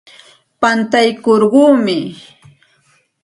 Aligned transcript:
Pantaykurquumi. 0.61 1.97